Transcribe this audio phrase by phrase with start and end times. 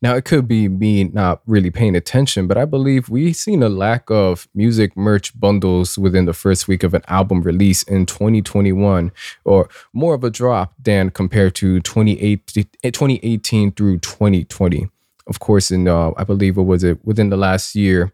[0.00, 3.68] Now, it could be me not really paying attention, but I believe we've seen a
[3.68, 9.10] lack of music merch bundles within the first week of an album release in 2021,
[9.44, 14.88] or more of a drop than compared to 2018, 2018 through 2020.
[15.26, 18.12] Of course, in uh, I believe it was it within the last year,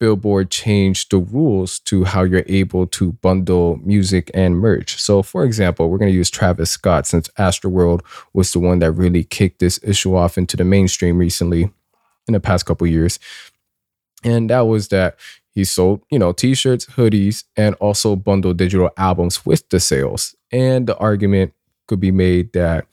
[0.00, 5.00] Billboard changed the rules to how you're able to bundle music and merch.
[5.00, 8.00] So, for example, we're going to use Travis Scott since Astroworld
[8.32, 11.70] was the one that really kicked this issue off into the mainstream recently
[12.26, 13.18] in the past couple years.
[14.24, 15.18] And that was that
[15.50, 20.34] he sold, you know, t-shirts, hoodies, and also bundled digital albums with the sales.
[20.50, 21.52] And the argument
[21.86, 22.86] could be made that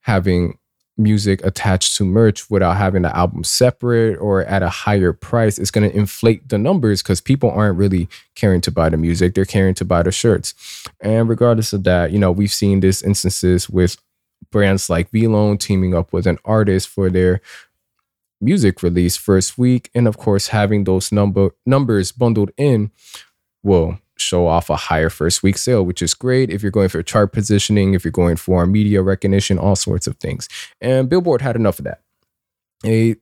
[0.00, 0.58] having
[0.98, 5.70] music attached to merch without having the album separate or at a higher price is
[5.70, 9.44] going to inflate the numbers because people aren't really caring to buy the music they're
[9.44, 10.54] caring to buy the shirts.
[11.00, 13.96] And regardless of that you know we've seen this instances with
[14.50, 17.40] brands like VLONE teaming up with an artist for their
[18.40, 22.90] music release first week and of course having those number numbers bundled in
[23.62, 27.02] will show off a higher first week sale, which is great if you're going for
[27.02, 30.48] chart positioning, if you're going for media recognition, all sorts of things.
[30.80, 32.00] And Billboard had enough of that.
[32.82, 33.16] They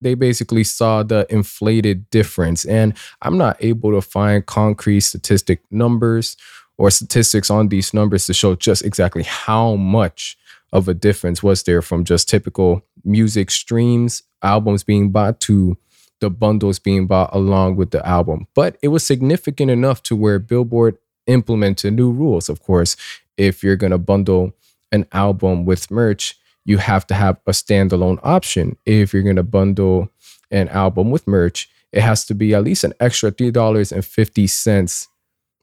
[0.00, 2.64] they basically saw the inflated difference.
[2.64, 6.36] And I'm not able to find concrete statistic numbers
[6.78, 10.38] or statistics on these numbers to show just exactly how much
[10.72, 15.76] of a difference was there from just typical music streams, albums being bought to
[16.20, 18.46] the bundles being bought along with the album.
[18.54, 22.48] But it was significant enough to where Billboard implemented new rules.
[22.48, 22.96] Of course,
[23.36, 24.52] if you're going to bundle
[24.92, 28.76] an album with merch, you have to have a standalone option.
[28.84, 30.10] If you're going to bundle
[30.50, 35.06] an album with merch, it has to be at least an extra $3.50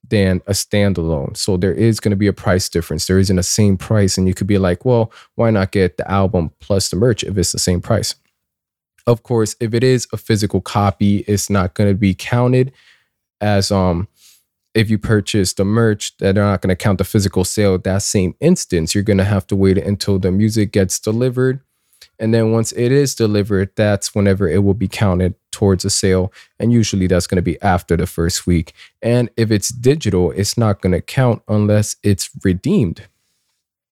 [0.09, 1.35] than a standalone.
[1.35, 3.07] So there is going to be a price difference.
[3.07, 4.17] There isn't a same price.
[4.17, 7.37] And you could be like, well, why not get the album plus the merch if
[7.37, 8.15] it's the same price?
[9.07, 12.73] Of course, if it is a physical copy, it's not going to be counted
[13.41, 14.07] as um
[14.73, 18.35] if you purchase the merch, they're not going to count the physical sale that same
[18.39, 18.93] instance.
[18.93, 21.61] You're going to have to wait until the music gets delivered.
[22.19, 26.31] And then once it is delivered, that's whenever it will be counted towards a sale.
[26.59, 28.73] And usually that's going to be after the first week.
[29.01, 33.07] And if it's digital, it's not going to count unless it's redeemed.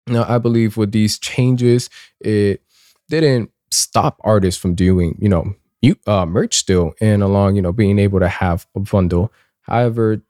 [0.08, 2.62] Now, I believe with these changes, it
[3.08, 7.74] didn't stop artists from doing, you know, you uh, merch still and along, you know,
[7.74, 9.32] being able to have a bundle.
[9.62, 10.22] However,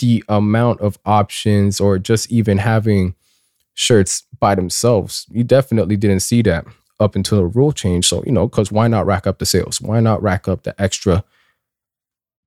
[0.00, 3.14] the amount of options or just even having
[3.74, 6.66] shirts by themselves, you definitely didn't see that
[7.00, 8.06] up until the rule change.
[8.06, 9.80] So, you know, because why not rack up the sales?
[9.80, 11.24] Why not rack up the extra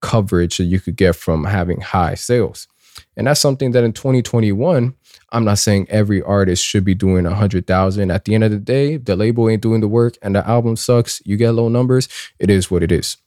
[0.02, 2.68] coverage that you could get from having high sales?
[3.16, 4.96] And that's something that in 2021,
[5.32, 8.12] I'm not saying every artist should be doing a hundred thousand.
[8.12, 10.76] At the end of the day, the label ain't doing the work and the album
[10.76, 11.22] sucks.
[11.26, 12.08] You get low numbers.
[12.40, 13.18] It is what it is.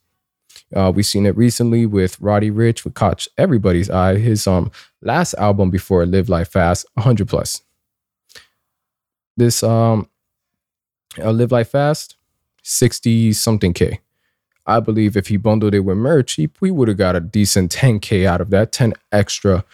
[0.75, 4.17] Uh, we've seen it recently with Roddy Ricch, which caught everybody's eye.
[4.17, 4.71] His um
[5.03, 7.63] last album before Live Life Fast, 100 plus.
[9.37, 10.09] This um,
[11.19, 12.17] uh, Live Life Fast,
[12.63, 14.01] 60 something K.
[14.77, 17.73] I believe if he bundled it with merch, he, we would have got a decent
[17.73, 19.65] 10K out of that, 10 extra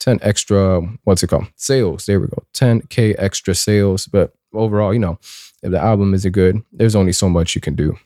[0.00, 1.48] 10 extra, what's it called?
[1.56, 2.06] Sales.
[2.06, 2.44] There we go.
[2.54, 4.06] 10K extra sales.
[4.06, 5.18] But overall, you know,
[5.62, 7.98] if the album isn't good, there's only so much you can do.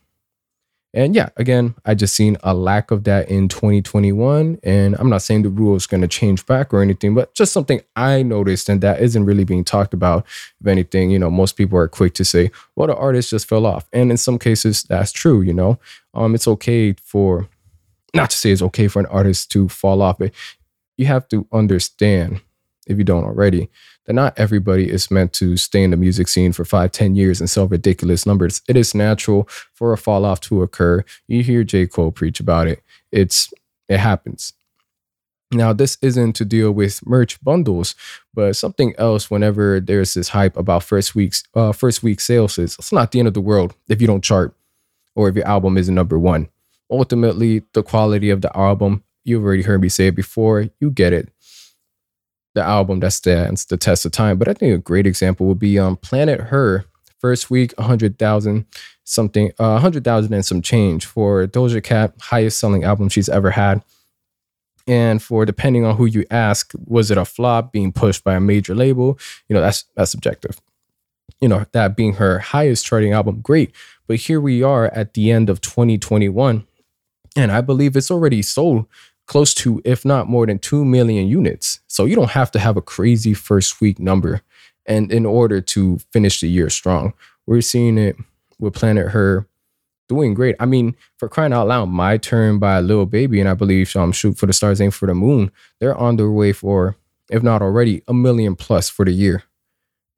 [0.92, 4.58] And yeah, again, I just seen a lack of that in 2021.
[4.62, 7.52] And I'm not saying the rule is going to change back or anything, but just
[7.52, 10.26] something I noticed and that isn't really being talked about.
[10.60, 13.66] If anything, you know, most people are quick to say, well, the artist just fell
[13.66, 13.88] off.
[13.92, 15.78] And in some cases, that's true, you know.
[16.12, 17.48] Um, it's okay for
[18.12, 20.32] not to say it's okay for an artist to fall off, but
[20.96, 22.40] you have to understand,
[22.90, 23.70] if you don't already,
[24.06, 27.40] that not everybody is meant to stay in the music scene for five, ten years
[27.40, 28.60] and sell ridiculous numbers.
[28.68, 31.04] It is natural for a fall off to occur.
[31.28, 31.86] You hear J.
[31.86, 32.82] Cole preach about it.
[33.12, 33.52] It's
[33.88, 34.52] it happens.
[35.52, 37.96] Now, this isn't to deal with merch bundles,
[38.32, 42.76] but something else whenever there's this hype about first week's uh, first week sales is
[42.78, 44.54] it's not the end of the world if you don't chart
[45.16, 46.48] or if your album isn't number one.
[46.90, 50.68] Ultimately, the quality of the album you've already heard me say it before.
[50.80, 51.28] You get it.
[52.54, 54.38] The album that stands the test of time.
[54.38, 56.84] But I think a great example would be um, Planet Her.
[57.18, 58.64] First week, 100,000
[59.04, 63.82] something, uh, 100,000 and some change for Doja Cat, highest selling album she's ever had.
[64.86, 68.40] And for depending on who you ask, was it a flop being pushed by a
[68.40, 69.18] major label?
[69.48, 70.60] You know, that's that's subjective.
[71.40, 73.72] You know, that being her highest charting album, great.
[74.06, 76.66] But here we are at the end of 2021.
[77.36, 78.86] And I believe it's already sold
[79.30, 81.78] close to, if not more than 2 million units.
[81.86, 84.40] So you don't have to have a crazy first week number.
[84.86, 87.14] And in order to finish the year strong,
[87.46, 88.16] we're seeing it
[88.58, 89.46] with Planet Her
[90.08, 90.56] doing great.
[90.58, 94.10] I mean, for crying out loud, My Turn by Lil Baby and I believe um,
[94.10, 96.96] Shoot for the Stars, Aim for the Moon, they're on their way for,
[97.30, 99.44] if not already, a million plus for the year.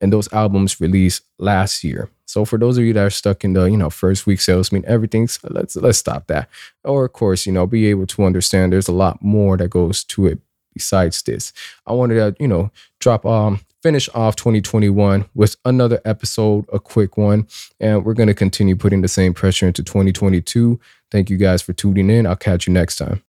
[0.01, 2.09] And those albums released last year.
[2.25, 4.71] So for those of you that are stuck in the, you know, first week sales,
[4.71, 6.49] I mean everything's let's let's stop that.
[6.83, 10.03] Or of course, you know, be able to understand there's a lot more that goes
[10.05, 10.39] to it
[10.73, 11.53] besides this.
[11.85, 17.17] I wanted to, you know, drop um finish off 2021 with another episode, a quick
[17.17, 17.45] one.
[17.81, 20.79] And we're going to continue putting the same pressure into 2022.
[21.11, 22.25] Thank you guys for tuning in.
[22.25, 23.21] I'll catch you next time.